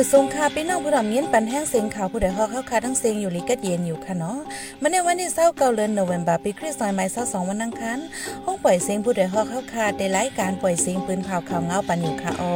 [0.00, 4.38] มาส่งคาพี่น้องผู้ดำเงินปันแห้งเสียงข่าวผู้ใดฮอกเข้าคาทั้งเสียงอยู่ลิกัดเย็นอยู่ค่ะเนาะ
[4.82, 7.98] มันในวันที่เศร้าเกาเดือนโนเวมบาปีคริสต์ศักราชสองวันอังคาร
[8.44, 12.52] ห้องปล่อยเสียงผู้ใดฮอกเข้าคาได้รายการปล่อยเสียงปืนเผาข่าวเงาปันอยู่ค่ะอ๋อ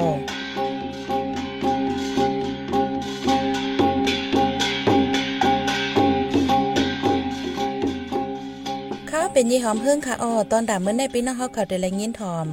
[9.34, 12.46] เป็นยี่หอมเพิ่งค่ะอ้อตอนด่าเมื่อในปีน้องเขาเขาได้แรงยินทอม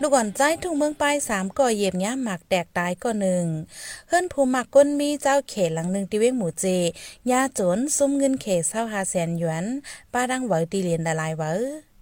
[0.00, 3.44] ลูกอ่อนใจทุ่งเมืองไปสามก่อเหยียบย้ยหมักแตกตายก่อหนึ่ง
[4.08, 6.64] เฮิรนภูหมักก้นมีเจ้าเขตหลังหนึ่งที่เว้งหมูเจ
[7.30, 9.64] ยาโจนซุ้มเงินเขตเศร้าหาแสนหยวน
[10.12, 11.42] ป้าดังเหวตีเลียนดาลายเหว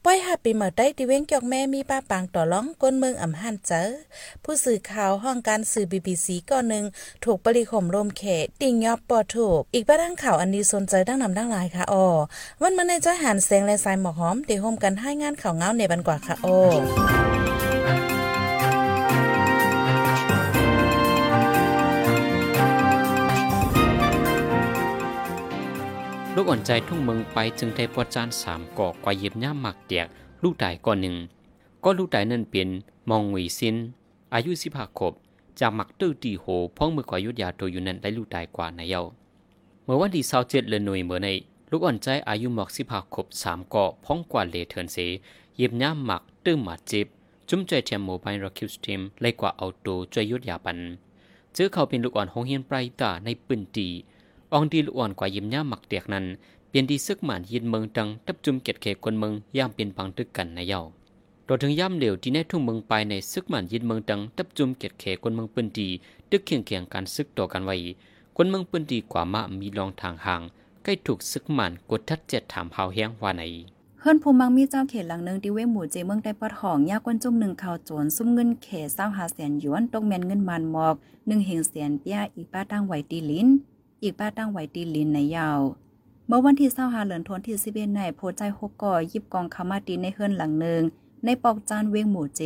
[0.06, 3.82] ป้อยหับปีเหมาได้ที่เว้งกอกแม่มีป้าปางต่อร้องก้นเมืองอ่ำหันเจอ
[4.44, 6.84] ผู้สื่อข่าวห้องการสื่อบีบีซีก่อนหนึ่ง
[7.24, 12.06] ถูกปริข่มรมเขตติงยอบปอถูก อีกป้าดังข่าวอันนี้สนใจดังนำดังหลายค่ะอ้อ
[12.62, 17.43] วันมันในจ้อยหันแสงและสายหมอกหอมเดี๋ยวโฮมกันให้งานข่าวเงาในบันกว่าค่ะอ้
[26.36, 30.06] ลูกอ่อนใจทุ่งเมืองไปจึงได้ปวจานสามกอกว่าเย็บย่ามหมักเตียก
[30.42, 31.16] ลูกตายก่อนหนึ่ง
[31.84, 32.68] ก็ลูกตายนั่นเป็น
[33.10, 33.76] มองหวีซิน
[34.34, 35.12] อายุสิบห้าขบ
[35.60, 36.44] จากหมักตื้อตีโห
[36.76, 39.02] พ้องมือกว่ายุดยาตัวอยู่นั่นได้ลูกตายกว่าในเยา
[39.84, 41.28] เมื่อวันที่เศร้าเจ็ดเลนหน่วยเมื่อใน
[41.70, 44.96] ลูกอ่อนใจอายุหมอกสิบห้าขบสามกอพ้องกว่าเลเทินเส
[45.56, 47.06] เย็บย่ามหมักตื้อหมาจ็บ
[47.48, 50.78] จุ้มใจแชมโมบายรัคิวสทีมไล่กว่าเอาตัวจวยยุดยาปัน
[51.52, 53.88] เจอเขาเป็นลูกอ่อนหงเฮียนปลายตาในปืนตี
[54.56, 56.24] องดีลอ่อนกว่ายิ้มย่าหมักเตียกนั้น
[56.68, 60.82] เปลี่ยนดีซึกหมานยินเมืองดังทับจุมเกียดเขกคนเมืองย่ามเป็นพังตึกกันในเย้า
[61.44, 65.88] โดยถึงย่ำเหลวที่ในทุ่งเมืองไปในซึกหมานยินเมืองดังทับจุมเกียดเขคนเมืองปืนดี
[66.30, 67.76] ตึกเคียงเคียงการซึกต่อกันไว้
[68.36, 70.42] คนเมืองปืนดีกว่ามามีรองทางห่าง
[70.84, 73.42] ใกล้ถูกซึกหมานกดทัดเจ็ดถามเฮาแห้งว่าไหน
[74.00, 80.94] เฮิรนภูมังมีเจ้าเขตหลังหนึ่งที่เว้หมู่เจเมืองได้ปอดหองยากกวนจุ่มหนึ่งข่าวโจรซุ่มเงินเขเศร้าหาแสนหยวนตกแมนเงินมันหมอก
[81.26, 83.48] หนึ่งเหงแสนเปียอีป้าตั้งไหวตีลิน
[84.04, 85.60] อีกป้าตั้งไหวตีลินในยาว
[86.26, 90.82] เมื่อวันที่เศร้าหาเหลือนทนที่สิเบนในโพใจหกก่อยิบกองคามาตีในเฮิรนหลังหนึ่ง
[91.24, 92.42] ในปอกจานเวงหมู่เจ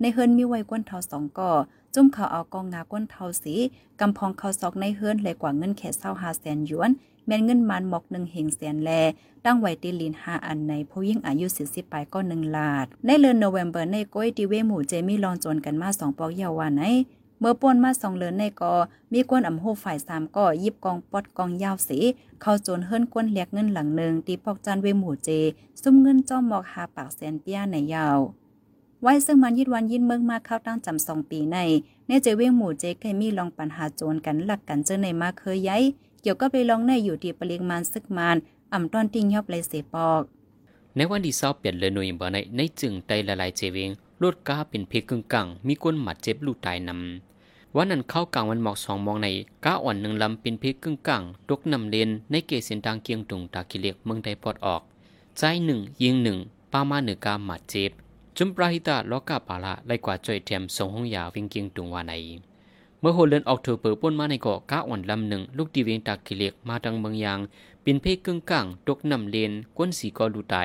[0.00, 1.52] ในเฮิรนมีไว้กวนเทาสองก่อ
[1.94, 3.54] จุ่มเขาเอากองงากวนเทาสี
[4.00, 6.90] กำพองเขาซอกในเฮิรนเลยกว่าเงินแค่เศร้าหาแสนหยวน
[7.26, 8.90] แม่นเงินมันหมอกหนึ่งเหงแสนแล
[9.44, 16.82] ตั้งไว้ตีลินหาอันในผู้ยิ่งอายุสี่สิบปลายก็หนึ่งลาด ในเดือนโนเวมเบอร์ในก้อยดีเวหมู่เจมีลองจนกันมาสองปอกเยาวานใน
[17.40, 18.74] เมื่อป่วนมาสองเลือนในกอ
[19.12, 21.98] มีกวนอ่ำโหฝ่ายสามก่อยิบกองปอดกองยาวสี
[22.40, 25.30] เข้าโจนเฮิรนกวนเลียกเงินหลังหนึ่งตีปอกจานเวหมู่เจ
[25.82, 28.18] ซุ่มเงินจ้อมหมอกหาปากแสนเปียในยาว
[29.02, 31.58] ไว้ซึ่งมันยิดวันยินเมืองมาเข้าตั้งจำสองปีใน
[32.08, 35.82] ในเจเวงหมู่เจเคยมีลองปัญหาโจรกันหลักกันเจอในมาเคยย้าย
[36.22, 38.36] เกี่ยวก็ไปลองในอยู่ที่ปริมาณซึกมาน
[38.72, 40.22] อ่ำต้อนติ้งยอบเลยเสปอก
[40.96, 43.90] ในวันที่เศร้าเปลี่ยนเลยหน่วยบ่ในในจึงไตละลายเจเวง
[44.22, 47.25] รถก้าเป็นเพกึ่งกลางมีก้นหมัดเจ็บลูกตายนำ
[47.78, 49.28] วันนั้นเข้ากลางวันหมอกสองมองใน
[49.64, 54.82] ก้าอ่อนหนึ่งลำป็นเพกึ่งกลางตกนำเลนในเกศเส้นทางเกียงตุงตากิเลกเมืองไดปอดออก
[55.36, 56.38] ใจหนึ่งยิงหนึ่ง
[56.72, 57.90] ป้ามาเหนึ่งกาหมัดเจ็บ
[58.36, 62.12] จุมปราหิตาล้อกาปาละไล่กว่าจ่อยแถมส่งห้องยาวิ่งเกียงตุงวาใน
[63.00, 67.38] เมื่อโฮเลนออกเธอเปิดป้นมาในเกาะก้าอ่อนลำหนึ่งลูกดีเวงตากิเลกมาดังเมืองยาง
[67.84, 70.56] ป็นเพกกึ่งกลางตกนำเลนก้นสีกอดูไต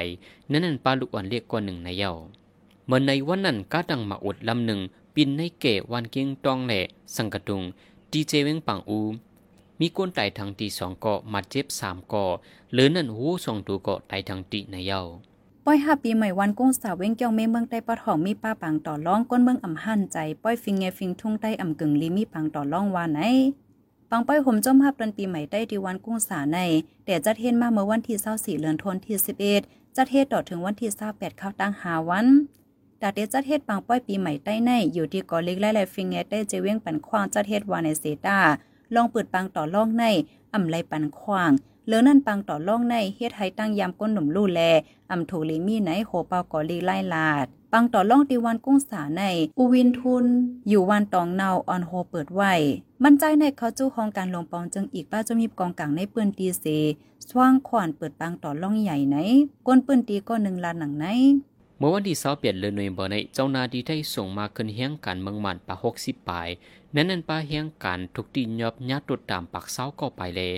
[0.52, 2.14] นั่นนั่นปลาลูกอ่อนเรียกกว่าหนึ่งในเย้า
[2.88, 4.80] เมื่อในวันนั้นก้าดังมาอดลำหนึ่ง
[5.16, 6.82] ปินในเกวันเกียงตองแหล่
[7.16, 7.64] สังกะตุง
[8.12, 9.02] ดีเจเวงปังอู
[9.80, 12.32] มีก้นไตทางตีสองเกาะมาเจ็บสามเกาะ
[12.74, 15.02] หรือนั่นหูสองตัวเกาะไตทางตีในเย้า
[15.66, 23.22] ป้อยห้าปีใหม่วันกุ้งสาวเว้งเกี่ยวเมเมืองใต้ปอดหองมีป้าปังต่อร้องก้นเมืองอ่ำหั่นใจป้อยฟิงเงฟิงทุ่งใต้อ่ำกึ่งลีมีปังต่อร้องวานไหน
[24.10, 26.58] ปังป้อยห่มจมฮับตอนปีใหม่ใต้ที่วันกุ้งสาใน
[27.06, 29.16] แต่จัดเฮ็ดมาเมื่อวันที่24เดือนธันวาคมที่
[29.58, 32.26] 11จัดเฮ็ดต่อถึงวันที่28เข้าตั้งหาวัน
[33.02, 38.40] ดาเตจัดเฮ็ดปังป้อยปีใหม่ใต้ในอยู่ที่กอเล็กและแลฟิงเงใต้เจเวียงปันขวางจัดเฮ็ดวานในเซตา
[38.96, 40.04] ลองเปิดปังต่อล่องใน
[40.54, 41.52] อ่ำไรปันขวาง
[41.86, 44.62] เหลือนั่นปังต่อล่องในเฮ็ดให้ตั้งยามก้นหนุ่มลู่แล
[45.12, 49.24] อำถูลีมีไหนโหเปากอลีไล่ลาดปังต่อล่องตีวันกุ้งสาใน
[49.58, 50.26] อุวินทุน
[50.68, 52.54] อยู่วันตองเนาออนโฮเปิดไว้
[53.04, 56.66] มั่นใจในเขาจู้ของการลงปองจึงอีกป้าจะมีกองกลางในปืนตีเส
[57.28, 59.18] สว่างขวานเปิดปังต่อล่องใหญ่ไหน
[59.68, 61.06] ก้นปืนตีก็หนึ่งลานหนังไหน
[61.84, 66.50] มื่อวันที่เสาเปลี่ยนเลยหน่วยบ่ในเจ้านาดีได้ส่งมาขึ้นเฮียงการเมืองมันปะหกสิบปลาย
[66.96, 70.52] นั้นนั้นปะเฮียงการทุกตียอบยัดตดตามปักเสาก็ไปเลย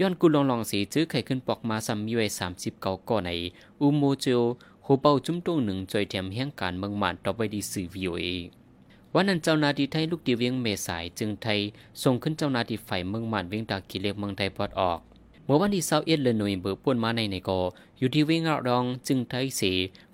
[0.00, 3.30] ย้อนกุลองลองสีจื้อไข่ขึ้นปอกมาซัมมีไว้สามสิบเก้าก่อใน
[3.80, 4.26] อุโมโจ
[4.84, 8.26] โฮเป่าจุ้มตรงหนึ่งจอยแถมเฮียงการเมืองมันต่อไปดีสื่อวีโอเอ
[9.14, 11.58] วันนั้นเจ้านาดีไทยลูกดีเวียงเมสายจึงไทย
[12.02, 15.00] ส่งขึ้นเจ้านาดีไฟเมืองมันเวียงตากิเลกเมืองไทยปอดออก
[15.44, 17.60] เมื่อวันที่เสาเอ็ดเลยหน่วยเบอร์ป่วนมาในในกอ
[17.98, 19.62] อยู่ที่เวียงรองจึงไทยเส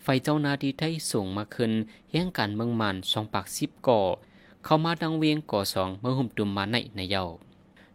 [0.07, 1.73] ไฟเจ้านาดีไทยส่งมาขึ้น
[2.11, 4.01] เฮียงการเมืองมันสองปากสิบก่อ
[4.65, 7.25] เข้ามาดังเวียงก่อสองเมื่อหุ่มตุมมาในในเยา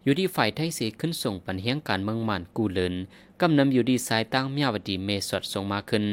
[0.04, 2.94] อยู่ที่ฝ่ายไทยเสีขึ้นส่งปันเฮียงการเมืองมันกูเลิน
[3.42, 6.06] กำนำอยู่ดีสายตั้งเมียวดีเมสดส่งมาขึ้น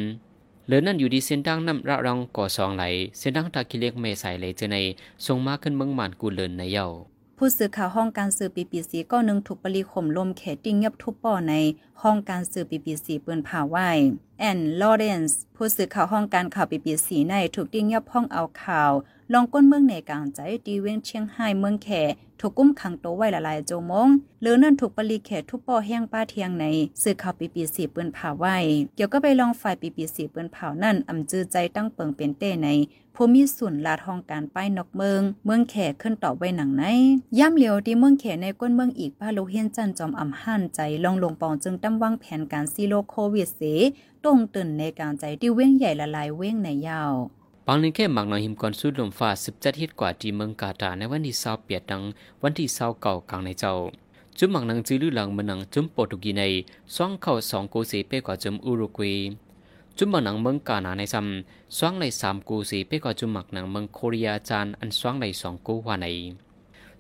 [0.67, 2.85] เหลือนั่นอยู่ดีเส้นดังนำระรองก่อสองไหล
[3.19, 4.77] เส้นดังตากิเล็กเมสายเลเจใน
[5.27, 6.87] ส่งมาขึ้นเมืองมันกูเลินในเยา
[7.41, 11.55] ผู้สื่อข่าวห้องการสื่อปีปีสีก็หนึ่งถูกปรีข่มลมเขตติ้งเงียบทุบป่อใน
[12.03, 13.77] ห้องการสื่อปีปีสีเปืนผ่าไหว
[14.39, 18.93] แอนลอเรนส์ผู้สื่อข่าวห้องการข่าวปีปีสีในถูกติ้งเงียบห้องเอาข่าว
[19.33, 21.89] ลองก้นเมืองในกลางใจดีเว้งเชียงไฮ้เมืองแข
[22.41, 24.09] ถูกกุ้มขังโตไว้ละลายโจมง
[24.43, 26.65] หรือนั่นถูกปรีเขตทุบปอแห้งป้าเทียงใน
[27.03, 28.57] สื่อข่าวปีปีสีปืนผ่าไว้
[28.97, 32.69] เกี่ยวก็ไปลองฝ่ายปีปีสีปืนเผานั่นอำจือใจตั้งเปิงเป็นเต้ใน
[33.15, 36.85] ผู้มีส่วนลาทองการป้ายนกเมือง เมืองแขขึ้นต่อไว้หนังไหน
[37.39, 43.61] ย่ำเหลียวที่เมืองแขในก้นเมืองอีกป้าลูกเฮียนจันจอมอ่ำหั่นใจลองลงปองจึงตั้งวางแผนการซีโรโควิดเส
[44.25, 47.15] ตรงตื่นในการใจที่เว้งใหญ่ละลายเว้งในยาว
[47.69, 52.03] บางนึงแค่หมักหน่อยหิมก่อนสู้ลมฟ้าสิบจัดฮิตกว่าที่เมืองกาตาในวันที่เศร้าเปียดดัง
[52.43, 53.75] วันที่เศร้าเก่ากลางในเจ้า
[54.39, 56.43] จุ่มหมักนังจื้อลือหลังมันนังจุ่มโปรตุกีใน
[56.97, 59.15] สองเข้าสองโกเสเป้กว่าจุ่มอุรุกวี
[59.97, 66.07] จุ่มหมักนังเมืองกานาในซ้ำสองในสามโกเสเป้กว่าจุ่มหมักนังเมืองโคเรียจานอันสองในสองโกวาใน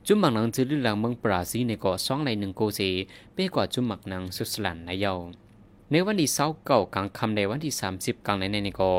[0.06, 2.80] จุ่มหมักนังจื้อลือหลังเมืองบราซิลในเก็สองในหนึ่งโกเส
[3.34, 5.14] เป้กว่าจุ่มหมักนังสวิตเซอร์แลนด์ในเยา
[5.92, 8.90] ในวันที่เศร้าเก่ากลางคำในวันที่ 30 กลางในในก็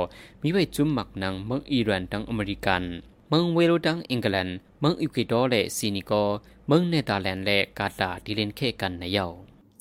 [0.42, 2.84] มีไว้จุ่มหมักนังเมืองอิรันดังอเมริกัน
[3.30, 4.48] เมืองเวโรดังอังกฤษ
[4.80, 6.12] เมืองอิควิดอร์และซีนิโก
[6.68, 9.28] เมืองเนเธอร์แลนด์และกาตาที่เล่นเค่กันในเยา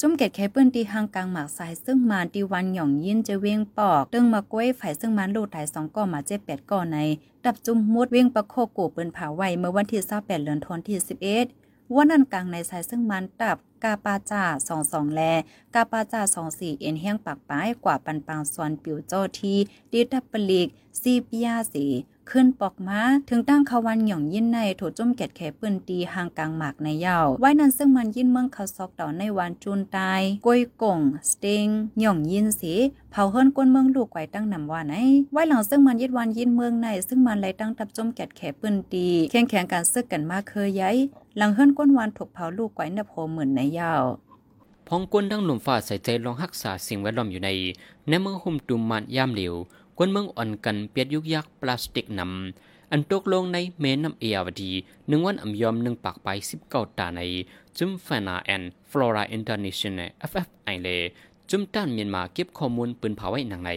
[0.01, 6.99] จุ่มเกตแค่เปิ้นที่ห่างกลางหมากสายซึ่งมาที่วันหย่องยินจะเวียงปอกตึงมาก้วยฝ่ายซึ่งมันลูดถ่ายสองก่อมาเจ็บแปดก่อใน
[7.45, 10.97] ดับจุ่มมุดเวียงประโคกูเปิ้นผาไว้เมื่อวันที่28เดือนธันวาคมที่
[11.45, 15.21] 11วันนั้นกลางในสายซึ่งมันตับกาปาจ่าสองสองแล
[15.75, 19.55] กาปาจ่าสองสี่เอ็นแห้งปากป้ายกว่าปันปางสวนปิวโจที
[19.93, 20.69] ดิทับปลิก
[21.01, 21.87] ซีปิยาสี
[22.31, 23.01] ขึ้นปอกมา
[23.31, 31.01] ถึงตั้งขวันหย่องยินในโถจุ่มแกดแขปืนตีห่างกลางหมากในเยาไว้นั้นซึ่งมันยินเมืองเขาซอกต่อในวันจูนตายกวยกง
[31.31, 31.67] สติง
[32.01, 32.73] หย่องยินสี
[33.11, 34.95] เผาเฮิรนก้นเมืองลูกไว้ตั้งนำว่าไหน
[35.33, 40.97] ไว้หลังซึ่งมันยิดวันยินเมืองใน ซึ่งมันไหลตั้งตับจุ่มแกดแขปืนตีแข่งแข่งการซึกกันมาเคยย้าย
[41.39, 43.93] หลังเฮิรนก้นวันถูกเผาลูกไว้นโพเหมือนในยา
[44.89, 47.51] พองกวนดั้งหนุ่มฟ้าใส่ใจลองรักษาสิ่งแวดล้อมอยู่ใน
[48.09, 49.55] ในเมืองหุ่มตุมมันย่ามเหลว
[49.97, 54.71] กวนเมืองอ่อนกันเปียดยุกยักพลาสติกนำอันตกลงในเมน้ำเอียวดี
[55.09, 57.21] หนึ่งวันอ่ำยอมหนึ่งปากไปสิบเก้าตาใน
[57.79, 60.89] จุมฟนาแอนฟลอราอินเตอร์เนชั่นแนล FFI เล
[61.51, 63.71] จุมต้านเมียนมาเก็บข้อมูลปืนเผาไว้หนังใน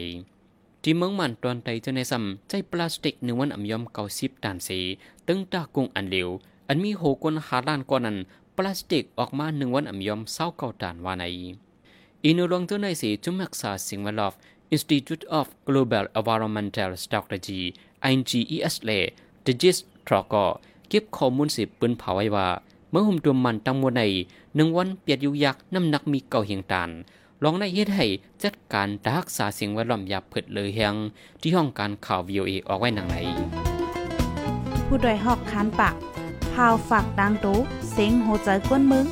[0.84, 4.80] ที่เมืองมันตอนใดจะในซ้ำใจพลาสติกหนึ่งวันอ่ำยอมเก้าสิบตันสี
[5.28, 6.30] ตึงตากุงอันเหลว
[6.68, 8.18] อันมีโหกวนหาล้านกว่านั้น
[8.62, 11.26] พลาสติกออกมาหนึ่งวันอ่ำยอมเศร้าเก่าตานว่าใน
[12.24, 14.34] อินุลงตัวในสีจุมักษาสิ่งแวดล้อม
[14.76, 17.62] Institute of Global Environmental Strategy
[18.12, 18.92] IGES เล
[19.46, 19.78] ดิจิส
[20.08, 20.36] ทรอก
[20.90, 22.48] เก็บข้อมูลสิบปืนเผาไว้ว่า
[22.92, 24.04] เมื่อหุ่มตัวมันตั้งมวลใน
[24.56, 26.90] หนึ่งวันเปียดยุยักน้ำหนักมีเก่าเฮียงตาน
[27.44, 28.06] ลองในเฮ็ดให้
[28.44, 30.96] จัดการรักษาสิ่งแวดล้อมอย่าเผิดเลยเฮียง
[31.42, 33.18] ที่ห้องการข่าว VOA ออกไว้หนังไหน
[34.88, 35.96] ผู้โดยหอกคันปาก
[36.66, 37.60] พาวฝากดังตู้
[37.92, 39.06] เซ็งโหใจกวนมึง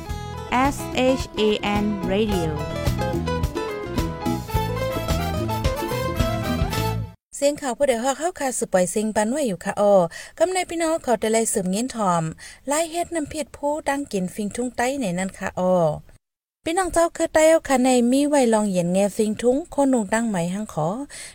[0.74, 0.76] S
[1.20, 1.42] H A
[1.82, 2.50] N Radio
[7.36, 9.96] เสียงข่าวผู้ใดฮอกเข้าคาสืบปล่อยเสียงปันไว้อยู่ค่ะออ
[10.38, 12.22] กำในพี่น้องเขาแต่ไลสืบเงี้ยนถอม
[12.68, 15.74] ไล่เฮ็ดน้ำเพียดผู้ดังกินฟิงทุ่งไต้ในนั้นค่ะออ
[16.70, 20.88] พี่น้องเจ้าคือไต้เอาค่ะในมีไว้ลองเย็นแงฟิงทุ้งคนนุงตั้งไหมหังขอ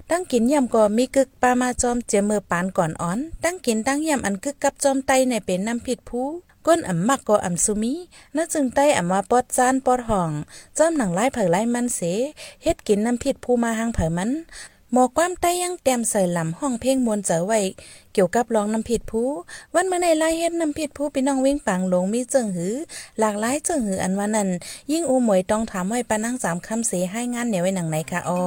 [0.10, 6.28] ตั้งกินยำก็มีกึกปลามาจอมเจมือปานก่อนอ่อน ตั้งกินตั้งยำอันกึกกับจอมไตในเป็นน้ำผิดผู้
[6.68, 7.94] ก้นอ่ำมักก็อ่ำซุมี
[8.36, 10.32] น่าจึงใต้อ่ำมาปอดจานปอดห่อง
[10.78, 12.00] จอมหนังไล่เผยไล่มันเส
[12.64, 14.30] เฮ็ดกินน้ำผิดผู้มาหังเผยมัน
[14.96, 17.60] หมอความใต้ยังแต้มใส่ลำห้องเพลงมวลเจอไว้
[18.14, 19.30] เกี่ยวกับร้องน้ำผิดผู้
[19.74, 22.74] วันเมื่อในไล่เฮ็ดน้ำผิดผู้พี่น้องวิ่งปังลงมีเจิงหือ
[23.20, 24.50] หลากหลายเจิงหืออันว่านั้น
[24.92, 28.42] ยิ่งอูหมวยต้องถามไว้ปานั่งสามคำเสียให้งานเหนียวไว้หนังไหนคะอ้อ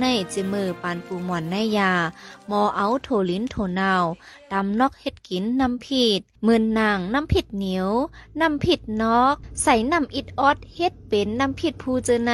[0.00, 1.92] ในจิมือปานปูหมอนในยา
[2.50, 4.04] มอเอาโถลิ้นโถนาว
[4.52, 7.90] ตำนอกเฮ็ดกินน้ำผิดมืนนางน้ำผิดเหนียว
[8.40, 12.32] น้ำผิดนอก ใส่น้ำอิดออดเฮ็ดเป็นน้ำผิดผู้เจอใน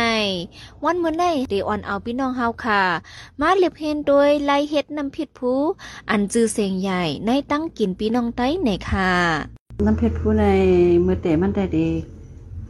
[0.85, 2.83] วันเมื่อได้เดออนเอาพี่น้องเฮาค่ะ
[3.41, 5.61] มาเลียบเห็นโดยไล่เฮ็ดน้ำผิดผู้
[6.11, 9.11] อันจือเสียงใหญ่ในตั้งกินพี่น้องไต้ในค่ะ
[9.87, 10.45] น้ำผิดผู้ใน
[11.05, 11.89] มือเตะมันได้ดี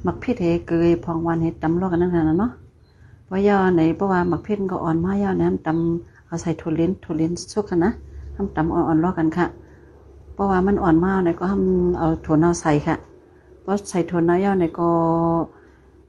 [0.07, 2.53] มักพิษเฮเกยพองวันเฮ็ดตำลอกกันนั่นน่ะเนาะ
[3.31, 7.93] ว่ายอในเพราะว่าหมักเพชรก็อ่อนมากยอนั้นตำเอาใส่ถั่วลิ้นถั่วลิ้นสุกกันนะ
[8.35, 9.47] ทำตำอ่อนๆรอกันค่ะ
[10.35, 12.97] เพราะว่ามันอ่อนมากในก็ทำเอาถั่วเน่าใส่ค่ะ
[13.61, 14.91] เพราะใส่ถั่วเน่ายอในก็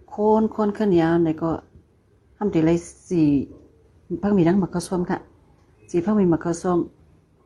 [0.09, 1.49] โคนโคนขึ้นยาวในก็
[2.37, 2.69] ทำตีไร
[3.09, 3.27] สี่
[4.21, 5.17] พักมีดังมักกระส้มค่ะ
[5.89, 6.79] สีพักมีมักกระส้ม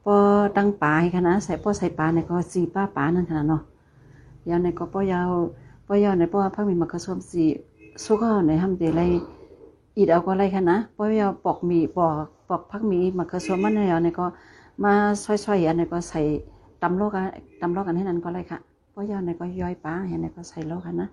[0.03, 0.15] พอ
[0.57, 3.61] ดังปลาให้คณะใส่ป้อใส่ปลาในก็สีป้าปลานั่นขนาดเนาะ
[4.49, 5.31] ยาวในก็ป้อยาว
[5.87, 7.43] ป้อยาวในป้อพักมีมักกระส้มสี
[8.03, 9.01] สู้ก็ในทำตีไร
[9.97, 14.25] อีดเอาก็ไรค่ะนะป้อยาวปอกมีปอกปอกพักมีมักกระส้มมันในยาวในก็
[14.83, 16.21] มาซอยๆอันในก็ใส่
[16.81, 17.23] ตำโลกัน
[17.61, 18.59] ตำโลกันให้นั้นก็ไรค่ะ
[18.93, 21.09] ป้อยาวในก็ย่อยปลาเห็นในก็ใส่โลกันนะ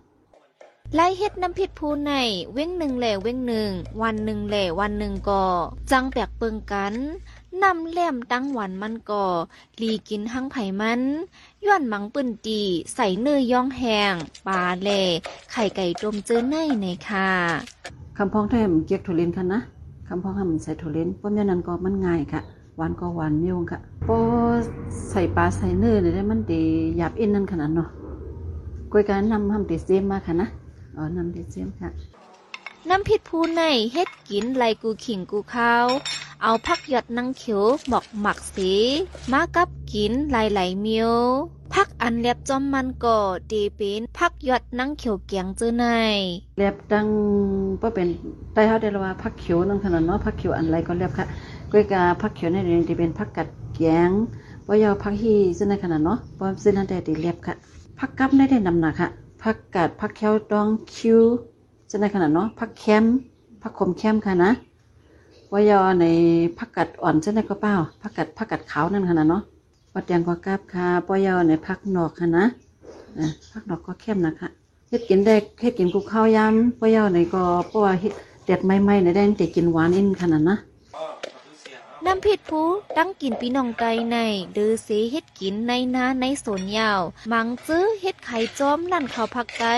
[0.95, 2.13] ไล่เฮ็ดน้ำผิดผู้ใน
[2.53, 3.71] เว้งหนึ่งแหล่เว้งหนึ่ง
[4.03, 5.45] วันหนึ่งแหล่วันหนึ่งก่อ
[5.91, 6.95] จังแปลกเปิงกัน
[7.63, 9.27] นำแหลมตั้งหวันมันก่อ
[9.81, 11.01] ลีกินหั่งไผ่มัน
[11.67, 12.61] ย้อนมังปืนตี
[12.95, 14.15] ใส่เนื้อย่องแหง
[14.47, 15.03] ปลาแหล่
[15.53, 17.31] ไข่ไก่ต้มเจอในในค่ะ
[18.17, 19.61] คำพ้องแท้มเกียกทุเรียนค่ะนะ
[20.09, 22.41] คำพ้องทำใส่ทุเรียนป้อมยานั้นก็มันง่ายค่ะ
[22.77, 24.17] หวานก็หวานเมียวค่ะพอ
[25.11, 26.63] ใส่ปลาใส่เนื้อเนี่ยได้มันดี
[26.97, 27.89] หยาบอินนั่นขนาดเนาะ
[28.93, 30.47] กวยการนำทำตีเสียมมาค่ะนะ
[30.97, 31.89] อ๋อนำตีเสียมค่ะ
[32.89, 35.87] น้ำผิดผู้ในเฮ็ดกินไลกูขิงกูข้าว
[36.43, 38.73] เอาพักหยดนังเขียวหมอกหมักสี
[39.33, 41.13] มากับ กินหลไหลมียว
[41.75, 43.19] พักอันเล็บจอมมันก่อ
[43.51, 45.85] ตีเป็นพักหยดนั่งเขียวเกียงเจอใน
[46.59, 47.07] เรียบดัง
[47.83, 48.09] ก็เป็น
[48.53, 51.25] ใต้เขาได้ลว่าพักเขียวนั่นขนาดเนาะพักเขียวอันไรก็เรียบค่ะ
[51.73, 54.11] กวยกาพักเขียวในเรียนที่เป็นพักกัดแกง
[54.69, 57.55] ว่ายาวพักฮีซึ่งในขนาดเนาะเพราะซึ่งนั่นแต่ตีเรียบค่ะ
[57.99, 59.09] พักกับได้ได้นำหนักค่ะ
[59.43, 61.21] พักกัดพักเขียวดองคิว
[61.91, 63.05] ซึ่งในขนาดเนาะพักแคม
[63.63, 64.51] พักคมแคมค่ะนะ
[65.53, 66.07] ว่ายอใน
[66.59, 69.43] พักกัดอ่อนซึ่งในก็เป้าพักกัดพักกัดขาวนั่นขนาดเนาะ
[69.95, 72.45] วัดแดงก็กราบค่ะปอยอในพักนอกค่ะนะ
[73.19, 74.49] อะพักนอกก็เข้มนะคะ
[74.89, 78.13] เฮ็ดกินได้เฮ็ดกินกูข้าวยำพ่อยาวในก็เพราะว่าเฮ็ด
[78.45, 80.57] เด็ดใหม่ๆในได้แต่กินหวานอินขนาดนะ
[82.07, 84.17] น้ำผิดผู้ตั้งกินปีน้องไก่ใน
[84.55, 87.01] เดือเสเฮ็ดกินในนาในสวนยาว
[87.33, 89.75] มังซื้อเฮ็ดไข่จอมลั่นเขาพักไก่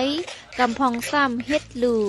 [0.59, 2.03] กำพองซ้ำเฮ็ดหลู่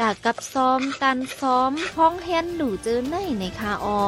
[0.00, 4.02] ตากับซ้อมตันซ้อมพ้องแฮนหลู่เจอในในคาออ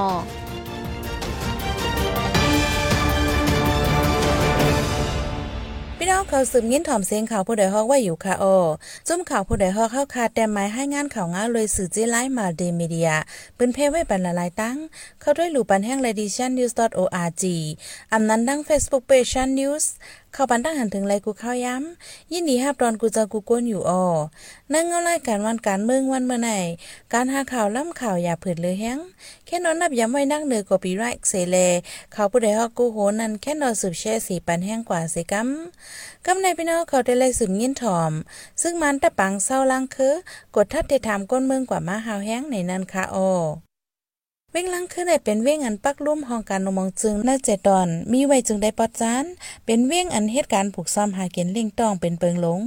[6.07, 8.57] พี่น้องเขาสืบยินถ่อมเสียงข่าวผู้ใดฮอกว่าอยู่ค่ะออ
[9.09, 13.11] จุ่มข่าวผู้ใดฮอกเข้าคาแต่หมายให้งานข่าวงาเลยสื่อจีไลฟ์มาเดมีเดีย
[13.57, 14.77] ปืนเพไว้ปันละลายตั้ง
[15.21, 17.45] เข้าด้วยหลู่ปันแห้งเลดิชันนิวส์ org
[18.13, 19.85] อำนั้นดัง Facebook page Shan news
[20.35, 24.05] เข้าปันตั้งหันถึงไรกูเข้าย้ำยินดีฮับตอนกูจะกูก้นอยู่ออ
[24.73, 26.51] นั่งเงารายการวันการเมืองวันเมื่อไหน
[27.13, 28.99] การหาข่าวล้ำข่าวอย่าเผิดเลยแฮง
[29.47, 31.57] แค่นอนนับย้ำไว้นั่งเหนือกว่าปีไรเสเล
[32.15, 35.49] ข่าผู้ใดฮอกกูโหนั่นแค่นอนสืบแช่สีปันแห้งกว่าเสกัม
[36.27, 38.13] กำในพี่น้องเขาได้เลยสืบยินถ่อม
[38.63, 40.15] ซึ่งมันแต่ปังเศร้าลังคือ
[40.55, 43.17] กดทัดเทถามก้นเมืองกว่ามาหาวแห้งในนั้นค่ะโอ
[44.57, 49.25] เว้งลังคือได้เป็นเว้งอันปักลุ่มห้องการนมองจึงน่าเจดอน มีไว้จึงได้ปอดจาน
[49.67, 52.61] เป็นเว้งอันเหตุการณ์ผูกซ้อมหาเกียนลิงต้องเป็นเปิงหลง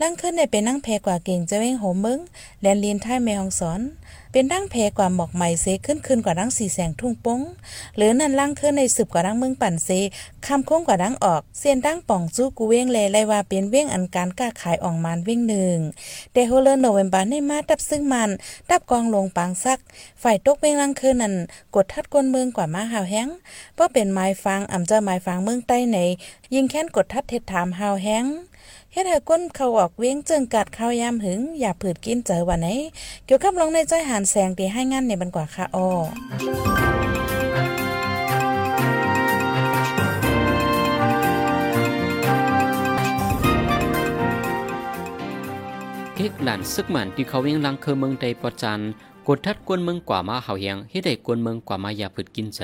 [0.00, 2.18] ลังคือได้เป็นนั่งแพกว่าเก่งจะเว้งโหมเมือง
[2.60, 3.80] แลนลีนท้ายแม่ห้องสอน
[4.32, 7.40] เป็นดั้งแพกว่าหมอกใหม่เซขึ้นขึ้นกว่าดั้งสีแสงทุ่งปง
[7.96, 9.88] หรือนั่นล่างขึ้นในสืบกว่าดั้งเมืองปั่นเซ
[10.46, 15.76] คำโค้งกว่าดั้งออกเสียนดั้งป่องจู้กูเว้งแลไลว่าเป็นเว้งอันการกล้าขายออกมานเว้งหนึ่ง
[16.32, 18.30] แต่โฮเลอร์โนเวมบาในมาดับซึ่งมัน
[18.70, 19.78] ดับกองลงปางซัก
[20.22, 21.34] ฝ่ายตกเว้งล่างขึ้นนั่น
[21.74, 23.28] กดทัดก้นเมืองกว่ามาหาวแห้ง
[23.74, 25.98] เพราะเป็นไม้ฟางอ่ำเจ้าไม้ฟางเมืองใต้ใน
[26.54, 28.26] ยิงแค้นกดทัดเท็ดถามหาวแห้ง
[28.92, 32.68] เฮ็ดให้ก้นเขาออกเว้งจึงกัดข้าวยามหึง อย่าผืดกินเจอวันไหน
[33.24, 35.88] เกี่ยวกับลงในใจหานแสงที่ให้งานในบันกว่าค่ะอ้อ
[46.16, 48.80] เอกหลานซึกหมันที่เขาเวียงลังเคอเมืองใดปอจัน
[49.26, 52.62] กดทัดกวนเมืองกว่ามาเฮาเฮียงเฮ็ดให้กวนเมืองกว่ามาอย่าพึดกินใจ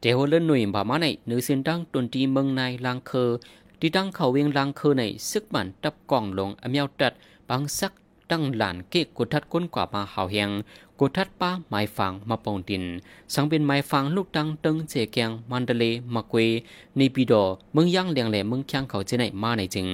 [0.00, 3.28] แต่โหเล่นหน่วยบ่ามาในเนื้อเส้นดังตนตีเมืองในลังเคอ
[3.80, 7.12] ที่ดังเขาเวียงลังเคอในซึกหมันตับกล่องลงอเมียวตัด
[7.48, 7.92] บางสัก
[8.30, 10.50] ดังหลานเกะกดทัดก้นกว่ามาเฮาเฮียง
[11.00, 12.84] กดทัดป้าไม้ฟางมาปองดิน
[13.34, 16.38] สังเป็นไม้ฟางลูกดังตึงเจแกงมันเดเลมะเกว
[16.96, 17.42] ในปีดอ
[17.74, 19.86] มืองย่างเลียงแหลเมือง kyang เขาเจไหนมาในจึง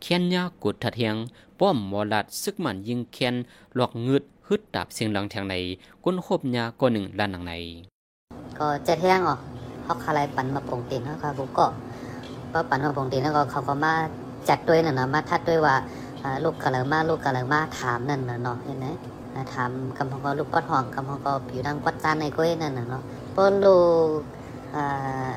[0.00, 1.16] เคียนยากดทัดเฮียง
[1.58, 3.34] ป้อมหมอลัดซึกมันยิงแคน
[3.76, 5.54] หลอกเงืดฮึดดาบเสียงหลังแทงใน
[6.04, 7.52] ก้นโคบยาก้อนหนึ่งล้านหนังใน
[8.58, 9.38] ก็เจะแท่งออก
[9.82, 11.66] เขาคาไรปันมาปงตีนเขาค่ะบุกก็
[12.54, 13.94] ก็ปั่นมาปงตีนแล้วก็เขาก็มา
[14.48, 15.74] จัดด้วยน่ะเนาะมาทัดด้วยว่า
[16.44, 18.86] ลูกกะเหลมาลูกกะเหลมาถามนั่นน่ะเนาะเห็นไหม
[19.54, 23.02] ถามกำพองก็ลูกก้อนห้องกำพองก็อยู่ดังกัดจานในก้อยนั่นน่ะเนาะ
[23.36, 23.78] ปนลู
[24.16, 24.18] ก
[24.74, 25.28] อ่า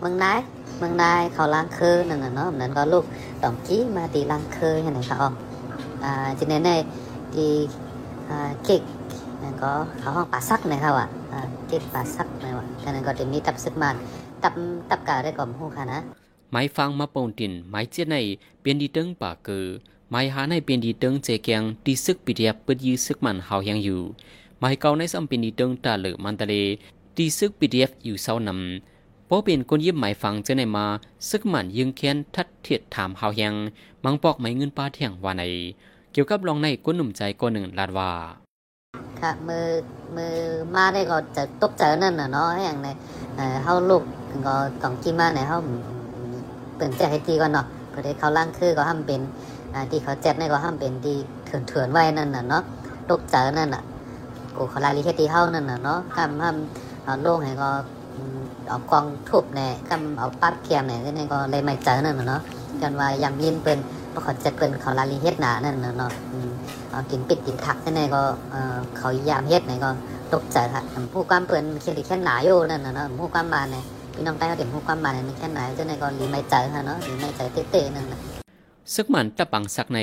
[0.00, 0.38] เมืองนาย
[0.78, 3.04] เมืองนายเขาล้างเคอนั่นน่ะเนาะนั่นก็ลูก
[3.42, 5.30] ตอมกี้มาตีล้างเคอเห็นไหมคะอ๋อ
[6.04, 6.70] อ่าจีเนใน
[7.34, 7.46] ตี
[8.28, 8.82] อ่าเก๊ก
[9.42, 13.96] นั่นก็เขาห้องป่าซักนะครับอะอ่าเก็บป่าซักนะว่ะนั้นก็จะมีตับซึกมัน
[14.42, 14.52] ตับ
[14.90, 16.00] ตับกาได้ก่อมหูค่ะนะ
[16.54, 18.16] ไม้ฟางมาปองดินไม้เจียใน
[18.60, 19.66] เปลี่ยนดีเตึงป่าเกือ
[20.10, 24.00] หมายหาในเป็นดีเติงเจแกงตีซึกปิเดียบเปิดยื้อซึกมันเฮายังอยู่
[24.60, 26.54] หมายเก่าในซ้ำเป็นดีเติงตาเหลือมันตะเล
[27.16, 30.86] ตีซึกปิเดียบอยู่เศร้านำเพราะเป็นคนเยี่ยมหมายฟังเจในมา
[31.28, 33.54] ซึกมันยึงแค้นทัดเทียดถามเฮายัง
[34.04, 35.42] มังปอกไหมเงินป้าเที่ยงว่าใน
[36.12, 38.10] เกี่ยวกับลองในก้นหนุ่มใจก้นหนึ่งลาดว่า
[39.20, 39.66] ค่ะมือ
[40.16, 40.34] มือ
[40.74, 42.88] มาได้ก็จะตกใจนั่นน่ะเนาะอย่างใน
[43.36, 44.02] เออเฮาลูก
[44.46, 45.58] ก็ต้องกินมาในเฮา
[46.76, 49.20] เปิ่นใจให้ตีก่อนเนาะเพื่อให้เขาล่างคือก็ห้ามเป็น
[49.74, 52.62] อ่าที่เขาเจ็บในก็ห้ามเป็นที่เถื่อนเถื่อนๆไว้นั่นน่ะเนาะ
[53.10, 53.82] ตกใจอนั่นน่ะ
[54.56, 56.56] กูเขาลายลิเฮตีเฮานั่นน่ะเนาะกำห้าม
[57.04, 57.68] เอาโล่งให้ก็
[58.68, 62.42] เอากองทุบแน่กำเอาปัดเคียมแน่นี่ก็เลยไม่เจอนั่นน่ะเนาะ
[62.80, 63.78] จนว่ายำยินเปิ้น
[64.10, 66.50] เพราะเขาเจ็บเปิ้นเขาลายลิเฮ็ดหนานั่นน่ะเนาะอืม
[66.90, 69.90] เอากินปิดกินถักที่ไหนก็เออเขายามเฮ็ดไหนก็
[70.34, 77.40] ตกใจค่ะผู้ความเปิ้นเขียนแค่หนาอยู่นั่นน่ะเนาะผู้ความมาเนี่ย พี่น้องใต้เขาเห็นผู้ความมาเนี่ยแค่ไหนจังไหนก็รีไม่ใจค่ะเนาะรีไม่ใจ
[77.70, 78.20] เตะๆนั่นน่ะ
[78.94, 80.00] ซึกมันตะปังสักใน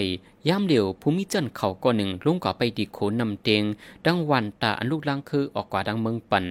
[0.50, 3.64] ยามเดียวภูมิจันทร์เขาก่อนหนึ่งลุงก่อไปดีโขนนำเตียง
[4.06, 6.46] ดังวันตาอันลูกลังคือออกกว่าดังเมืองปัน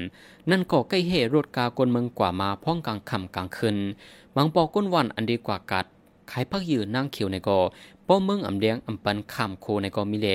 [0.50, 3.76] นั่นก็ใกล้เหรถกากนเมืองกว่ามาพ้องกลางคำกลางคืน
[4.34, 5.86] หวังปอก้นวันอันดีกว่ากัด
[6.30, 7.58] ขายพักยืนนั่งเขียวในก่อ
[8.06, 10.28] ป้อเมืองอำเลี้ยงอำปันข้ามโคในกอมิเล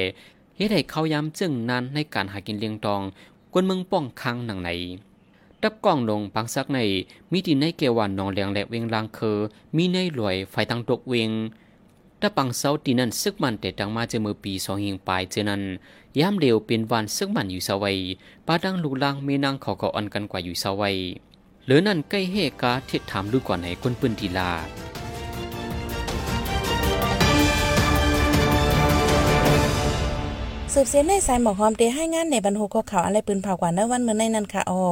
[0.55, 3.01] เฮ็ดให้เขายามจึงนานในการหากินเลี้ยงตอง
[3.53, 4.69] กวนเมืองป้องคังหนังไหน
[5.63, 6.79] ดับกล้องลงปังสักใน
[7.31, 9.39] มีดินในเกวันนองเลียงและเวงลางเคอ
[9.75, 11.31] มีในหลวยไฟตังตกเวง
[12.21, 15.61] ถ้าปังเสาตีนั้นซึกมันแต่ดังมาเจอมือปีสองหิงปลายเจอนั้น
[16.19, 17.97] ยามเดียวเป็นวันซึกมันอยู่สวัย
[18.47, 20.95] ปาดังลูกลางเมนางเขาก็อ่อนกันกว่าอยู่สวัย
[21.63, 24.51] เหลือนั่นใกล้เฮกาเทิดถามดูก่อนให้คนปืนทีลา
[30.73, 34.83] สืบเสียนในสายหมอกหอมเตให้งานในบรรทุกข่าวอะไรปืนเผากว่าเนื้อวันเมื่อในนั้นค่ะอ๋อ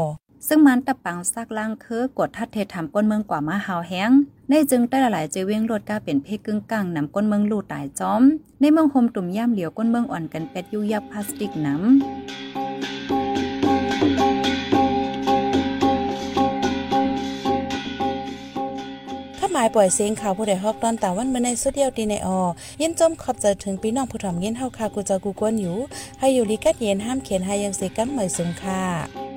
[0.48, 4.12] ซึ่งมันตะปังซักล่างคือกดทัดเทถามก้นเมืองกว่ามาหาวแห้ง
[4.50, 8.24] ในจึงได้หลายเจเวียงรถก้าเป็นเพกึ่งกลางนำก้นเมืองลู่ตายจอม
[8.62, 11.82] ในเมืองโฮมตุ่มย่ำเหลียวก้นเมืองอ่อนกันเป็ดยุยับพลาสติกน้ำ
[19.38, 22.40] ถ้าหมายปล่อยเสียงข่าวผู้ใดฮอกตอนตาวันเมื่อในสุดเดียวตีในออ
[22.82, 25.76] ยินจมขอบใจถึงพี่น้องผู้ถ่อมเย็นเฮาค่ะกูจะกูกวนอยู่
[26.20, 29.31] ให้อยู่ลีกัดเย็นห้ามเขียนให้ยังเสกันเหมยสูงค่ะ